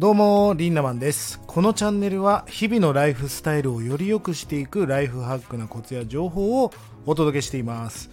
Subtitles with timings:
[0.00, 1.42] どうもリンナマンです。
[1.46, 6.72] このチャンネルは日々のライフスタイルをより良くしていくライフハックなコツや情報を
[7.04, 8.08] お届けしています、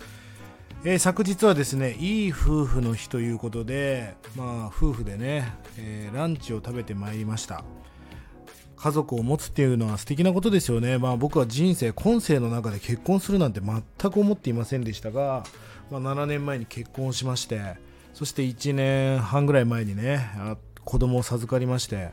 [0.84, 7.64] えー昨日はですねいい夫婦の日ということでまあ夫婦でね、えーランチを食べてまいりました。
[8.76, 10.98] 家族を持つっていうのは素敵なことですよね。
[10.98, 15.46] まあ僕は人生、今世の中で結婚するなんて全く思っていませんでしたが、
[15.90, 17.78] まあ、7年前に結婚しまして、
[18.14, 22.12] そして1年半ぐらい前にね、あ子供を授かりまして、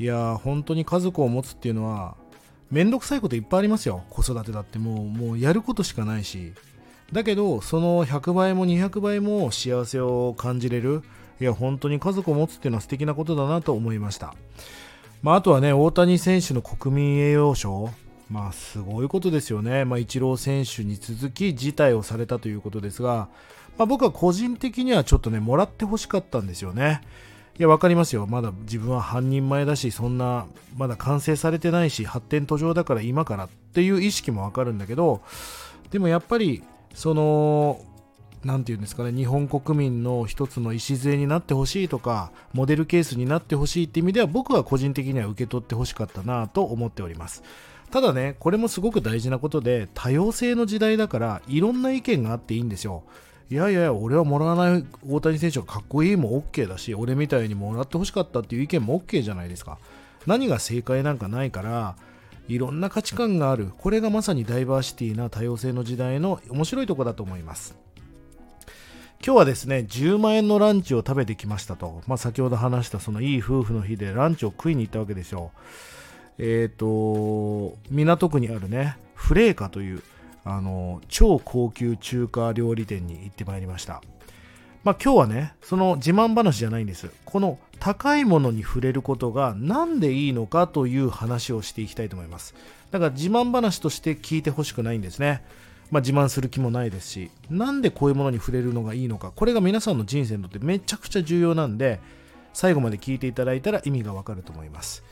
[0.00, 2.16] いやー、本当に家族を持つっていうのは、
[2.72, 4.02] めんどくさいこといっぱいありますよ。
[4.10, 6.52] 子育てだってもう、もうやることしかないし。
[7.12, 11.02] だけど、その100倍も200倍も幸せを感じれる。
[11.40, 14.34] いや、本当に家族を持つっていうのは素敵なことだなと思いました。
[15.22, 17.90] まあ、あとはね、大谷選手の国民栄誉賞。
[18.28, 19.84] まあ、すごいことですよね。
[19.84, 23.28] まあ、イチロー選手に続き辞退をされたということですが、
[23.78, 27.00] まあ、僕は個人的にはちょっとね、もらってほしかったんですよね。
[27.58, 28.28] いや、わかりますよ。
[28.28, 35.22] まだ自分は半人前だし、そんな、まだ完成されてないし、発展途上だから今からっていう意識もわかるんだけど、
[35.90, 36.62] でもやっぱり、
[36.94, 37.80] その、
[38.44, 47.42] なんていうんですかね、日本国民の一つの礎になってほしいとか、モデルケースになってほしいって意味では、僕は個人的には受け取ってほしかったなと思っております。
[47.90, 53.02] ただね、これもすごく大事なことで、多様性の時代だから、いろんな意見があっていいんですよ。
[53.50, 59.78] いやいや、俺はもらわない大谷選手がかっこいいも OK だし、俺みたいにもらってほしかったっていう意見も OK じゃないですか。
[60.26, 61.96] 何が正解なんかないから、
[62.48, 63.70] いろんな価値観がある。
[63.78, 67.74] これがまさにダイバーシティな多様性の時代の面白いところだと思います。
[69.24, 72.02] 今日はですね、10万円のランチを食べてきましたと。
[72.06, 75.52] まあ、先ほど話したそのいい夫婦の日でランチを食いに行ったわけですよ。
[76.38, 80.02] えっ、と、港区にあるね、フレーカという、
[80.50, 84.02] あの、超高級中華料理店に行ってまいりました。
[84.82, 87.10] まあ、今日はね、その自慢話じゃないんです。
[87.26, 92.54] この高いものに触れることが何でいいのかという話をしていきたいと思います。
[92.90, 95.44] だから自慢話として聞いてほしくないんですね。
[95.90, 102.00] まあ、自慢する気もないですし、なんでこういうものに触れるのがいいのか、これが皆さんの人生にとってめちゃくちゃ重要なんで、
[102.54, 105.04] 最後まで聞いていただいたら意味がわかると思います。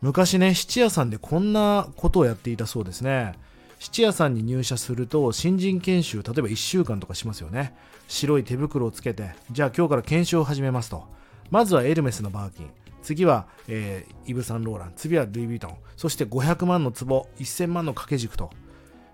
[0.00, 3.34] 昔ね、質屋さんでこんなことをやっていたそうですね。
[3.78, 7.74] 質屋さんに入社すると、新人研修、例えば1週間とかしますよね。
[8.08, 11.04] 白い手袋をつけて、じゃあ今日から研修を始めますと。
[11.50, 12.70] まずはエルメスのバーキン。
[13.02, 14.92] 次は、えーイブ・サンローラン。
[14.96, 15.76] 次はルイ・ヴィトン。
[15.96, 18.50] そして500万の壺、1000万の掛け軸と。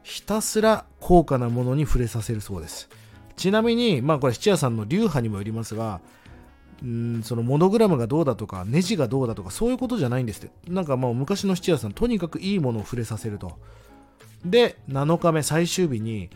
[0.02, 2.88] ひたすら高価なものに触れさせるそうです。
[3.36, 6.00] ちなみに、まあこれ質屋さんの流派にもよりますが、
[6.82, 13.58] うんそのモノグラムがどうだとかネジがどうだとかそういうことじゃないんですってなんかもう昔の質屋さんとにかくいいものを触れさせると
[14.44, 16.30] で7日目最終日に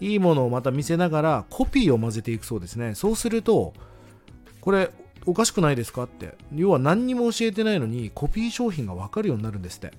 [0.00, 2.94] いいものをまた見せながらコピーを混ぜていくそうですね。
[2.94, 3.72] そうすると
[4.60, 4.90] これ
[5.26, 6.36] おかしくないですかって。
[6.54, 9.92] 要は何にも教えてないのにコピー商品が分かるようになるんですって。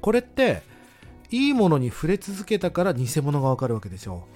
[0.00, 0.62] これって
[1.30, 4.26] いいものに触れ続けたから偽物が分かるわけですよ。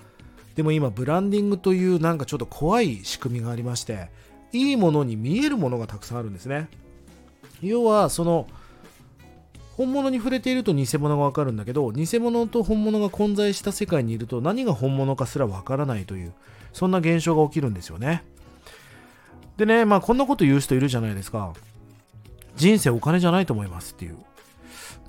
[0.57, 4.09] でも今ブランディングというなんかちょっと怖い仕組みがありまして
[4.53, 6.69] いいものに見えるものがたくさんあるんですね。
[7.63, 8.47] 要はその
[9.77, 16.33] 本物に触れていると偽物がわかるんだけど偽物と本物が混在した世界にいると何が本物かすらわからないという
[16.73, 18.25] そんな現象が起きるんですよね。
[19.59, 21.53] でねまあこんなこと言う人いるじゃないですか。
[22.57, 24.17] 人生お金じゃないと思いますっていう。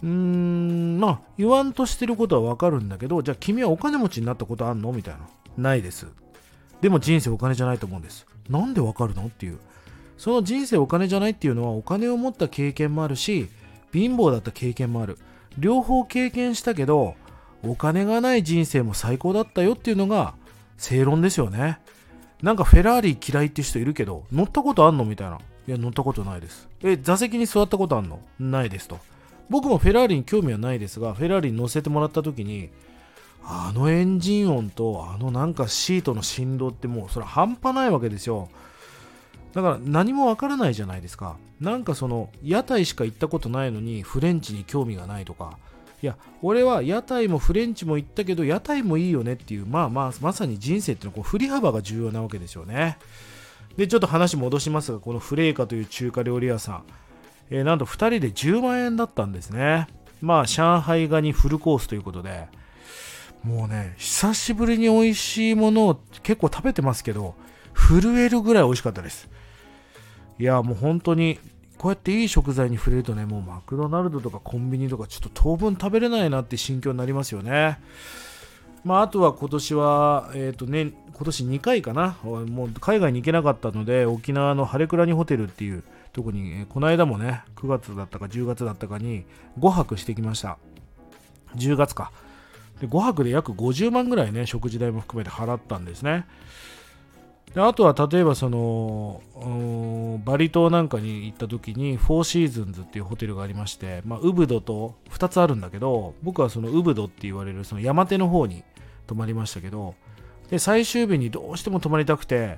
[0.04, 4.92] うーんまあ言わんとしてることはわかるんだけどじゃあ君はお金持ちになったことあんの？
[4.92, 5.22] みたいな。
[5.58, 6.08] ないです。
[6.82, 8.28] でも人生お金じゃないと思うんです。
[8.50, 9.26] なんでわかるの？
[9.26, 9.60] っていう。
[10.18, 13.50] その人生お金じゃないっていうのはお金を持った経験もあるし
[13.94, 15.18] 貧乏だった経験もある。
[15.58, 17.16] 両方経験したけど
[17.64, 20.36] お金がない人生も最高だったよっていうのが
[20.78, 21.80] 正論ですよね。
[22.42, 25.40] なんかフェラーリ嫌いって人いるけど乗ったことあんのみたいな。
[25.68, 26.70] いや乗ったことないです。
[26.84, 28.20] え座席に座ったことあんの？
[28.40, 29.00] ないですと。
[29.50, 32.70] 僕もフェラーリに興味はないですがフェラーリに乗せてもらった時に
[33.44, 38.50] あのエンジン音とあのなんかシートの振動ってもうそれ半端ないわけですよ。
[39.58, 41.36] だから何もわからないじゃないですか。
[41.60, 45.58] なんかその屋台しか行ったことないのにフレンチに興味がないとか。
[46.04, 53.00] いや俺は屋台もフレンチも行ったけど屋台もいいよねっていうまあまあまさに人生っていうのはこう振り幅が重要なわけですよね。
[53.78, 56.84] でちょっと話戻しますがこのフレーカという中華料理屋さん、
[57.50, 59.88] えーなんと2人で10万円だったんですね。
[60.22, 62.48] まあ上海ガニフルコースということで。
[63.44, 67.34] もうね久しぶりに美味しいものを結構食べてますけど
[67.74, 69.28] 震えるぐらい美味しかったです。
[70.40, 71.40] いやもう本当に
[71.78, 77.80] こうやっていい食材に触れるとねもうマクドナルドとかコンビニとかちょっと当分食べれないなって心境になりますよね。
[78.84, 89.26] まあ、あとは今年は、えーとね、今年2回かな、もう海外に行けなかったので、沖縄のハレクラニホテルっていう特に、えーこの間もね9月だったか10月だったかに
[89.60, 90.58] 5泊してきました。
[91.56, 92.12] 10月か。
[92.80, 96.26] で5泊で約50万ぐらいね食事代も含めて払ったんですね。
[97.56, 99.22] あとは例えばその
[100.24, 108.64] バリ島なんかに行った時にフォーシーズンズっていうホテルがありまして、まあ、ウブドと2つあるんだけど僕はそのウブドって言われるその山手の方に
[109.08, 109.96] 泊まりましたけど
[110.50, 112.58] で最終日にどうしても泊まりたくて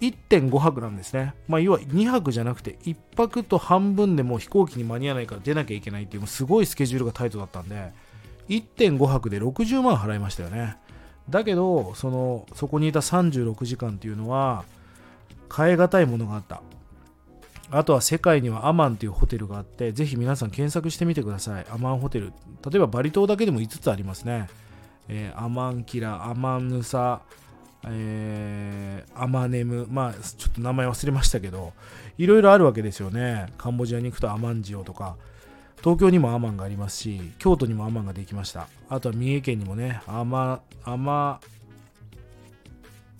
[0.00, 7.92] 1.5泊なんですね、まあ、要は2泊じゃなくて1泊と半分でもう飛行機に間に合わないから出なきゃいけないっていうすごいスケジュールがタイトだったんで
[8.48, 10.76] 1.5泊で60万払いましたよね。
[11.28, 14.64] だけどそのそこにいた36時間っていうのは
[15.54, 16.62] 変え難いものがあった。
[17.70, 21.66] あとは世界にはアマンっていうホテルがあってぜひ皆さん検索してみてください。
[21.70, 22.32] アマンホテル。
[22.70, 24.48] 例えばバリ島だけでも5つありますね、
[25.08, 27.22] えーアマンキラアマンヌサ
[27.86, 29.86] えーアマネム。
[29.90, 31.72] まあちょっと名前忘れましたけど
[32.18, 33.46] いろいろあるわけですよね。
[33.56, 35.16] カンボジアに行くとアマンジオとか。
[35.84, 38.68] 東京にもアマンがありますし京都にもアマンができました。
[38.88, 41.40] あとは三重県にもねアマアマ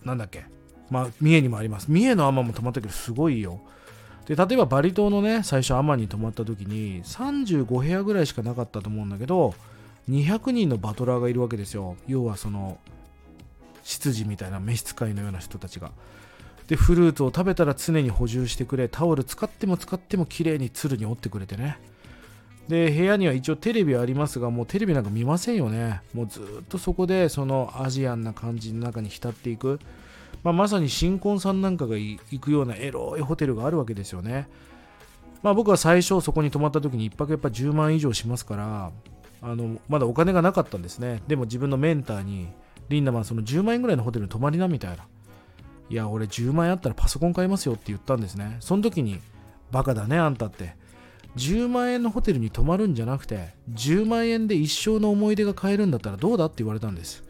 [0.03, 0.47] なんだっけ。
[0.89, 1.91] まあ三重にもあります。
[1.91, 3.61] 三重のアマンも泊まったけどすごいよ。
[4.25, 9.55] で例えばバリ島のね最初アマンに泊まった時に35部屋ぐらいしかなかったと思うんだけど
[10.09, 11.97] 200人のバトラーがいるわけですよ。
[12.07, 12.79] 要はその
[13.83, 15.93] 執事みたいな召使いのような人たちが。
[16.67, 21.77] でフルーツを食べたら常に補充してくれタオル使っても使っても綺麗に鶴に折ってくれてね。
[22.69, 26.01] で部屋には一応テレビはありますがもうテレビなんか見ませんよね。
[26.15, 29.81] もうずっとそこでそのアジアンな感じの中に浸っていく、
[30.43, 34.49] まあ、まさに新婚さんなんかが行くようなエロいホテルがあるわけですよね。
[35.43, 38.91] まあ僕は最初そこに泊まった時に1泊やっぱ10万以上しますから
[39.43, 41.23] あのまだお金がなかったんですね。
[41.29, 42.49] でも自分のメンターに
[42.89, 45.07] リンダマンその10万円ぐらいのホテルに泊まりなみたいな。
[45.91, 48.57] いや俺10万円あったらパソコン買いますよって言ったんですね。
[48.61, 49.21] その時に
[49.71, 50.83] バカだねあんたって。
[51.37, 57.25] 10万円のホテルに泊まるんじゃなくて10万円で一生の思い出が買えるんだったらどうだって言われたんです。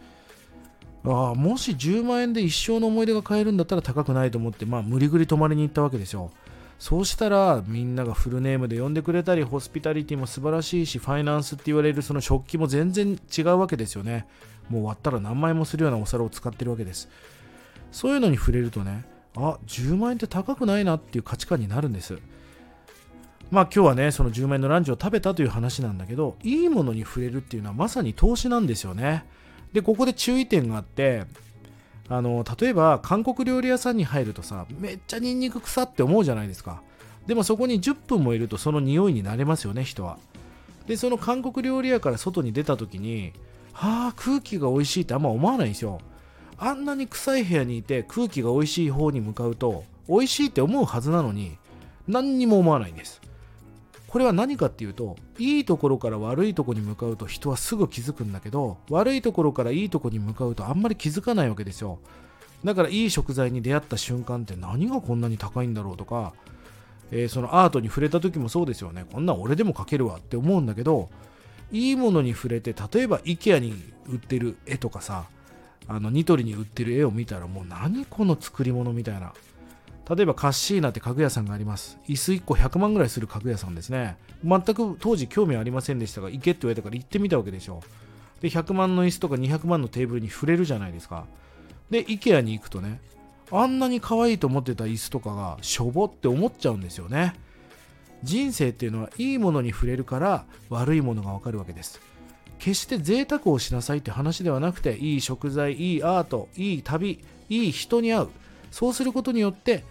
[1.07, 6.31] ああもし10万円で一生の思い出が買えるんだったら高くないと思ってまあ無理ぐり泊まりに行ったわけですよ。
[6.79, 14.27] そうしたらみんながフルネームで呼んでくれたりホスピタリティも素晴らしいしファイナンスって言われるその食器も全然違うわけですよね。
[14.69, 17.09] もう割ったら何枚もするようなお皿を使ってるわけです。
[17.93, 19.05] そういうのに触れるとね
[19.37, 22.19] あ10万円って高くないなっていう価値観になるんです。
[23.55, 29.25] まあ今日はねその10万円のランチを食べたという話なんだけどいいものに触れるっていうのはまさに投資なんですよね。
[29.73, 31.25] でここで注意点があって
[32.09, 36.83] あの例えば韓国料理屋さんに入るとさめっちゃニンニク臭って思うじゃないですか。
[37.27, 40.19] でもそこに10分もいるとその匂いになれますよね人は。
[40.87, 43.33] でその韓国料理屋から外に出た時に
[43.73, 46.01] はあ空気が美味しいってあんま思わないんですよ。
[46.59, 51.57] あんなに臭い部屋にいて空気が美味しい方に向かうと美味しいって思うはずなのに
[52.09, 53.21] 何にも思わないんです。
[54.15, 61.99] これは何かっていうといいところから悪いところに向かうと人はすぐ気づくんだけど悪いところからいいところに向かうとあんまり気づかないわけですよ。
[62.63, 66.33] だからいい食材に出会った瞬間って何がこんなに高いんだろうとか、
[67.11, 69.05] えーそのアートに触れた時もそうですよね。
[69.13, 71.09] こんなん俺でも描けるわって思うんだけど
[71.73, 73.75] いいものに触れて例えば IKEA に
[74.07, 75.25] 売ってる絵とかさ
[75.89, 79.33] あのニトリに売ってる絵を見たらもう何この作り物みたいな。
[80.09, 81.99] 例えばカッシーナって家具屋さんがあります。
[82.09, 84.17] 椅子1個100万ぐらいする家具屋さんですね。
[84.45, 87.83] 全く当時興味ありませんでしたが行けって言われたから行ってみたわけでしょ
[88.43, 91.25] で100万の椅子とか200万のテーブルに触れるじゃないですか。
[91.91, 93.01] で IKEA に行くとね
[93.51, 97.35] あんなに可愛いと思ってた椅子とかがしょぼって思っちゃうんですよね。
[98.23, 102.01] 人生っていうのはいいものに触れるから悪いものがわかるわけです。
[102.59, 108.29] 決して贅沢をしなさいって話ではなくていい食材いいアートいい旅いい人に会う。
[108.71, 109.85] そうすることによって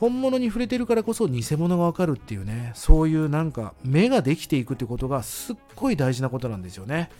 [0.00, 7.10] 本物に触れてるからこそ偽物がわかるっていうねそういうなんか目ができていくってことがすっごい大事なことなんですよね。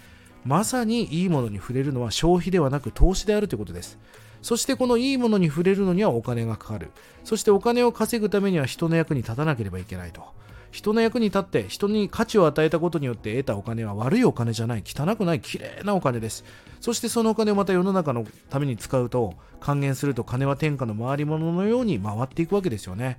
[0.46, 3.98] まさにいいものに触れるのは消費ではなく投資であるということです。
[4.40, 6.90] そしてこのいいものに触れるのにはお金がかかる。
[7.22, 10.22] そしてお金を稼ぐためには人の役に立たなければいけないと。
[10.70, 16.44] 人の役に立って人に価値を与えたことによって得たお金は悪いお金じゃない汚くない綺麗なお金です。
[16.80, 23.18] そしてそのお金をまた世の中のために使うと還元すると金は天下の回り物のように回っていくわけですよね。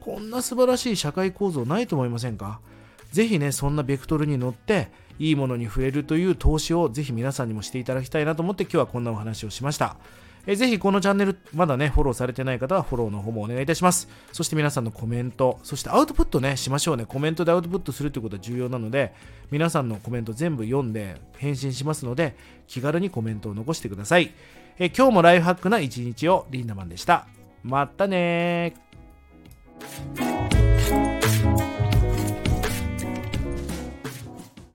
[0.00, 2.60] こんな素晴らしい社会構造ないと思いませんか？
[3.12, 4.88] ぜひねそんなベクトルに乗って
[5.18, 9.96] いいものに触れるという投資をぜひ皆さんにもしていただきたいなと思って今日はこんなお話をしました。
[10.46, 14.08] えぜひこのチャンネルまだねフォローされてない方はフォローの方もお願いいたします。
[14.32, 17.04] そして皆さんのコメントそしてアウトプットねしましょうね。
[17.04, 19.12] コメントでアウトプットするってことは重要なので
[19.50, 22.36] 皆さんのコメント全部読んで返信しますので
[22.66, 24.32] 気軽にコメントを残してください。
[24.78, 27.26] え今日もライフハックな一日をリンダマンでした。
[27.62, 28.74] またね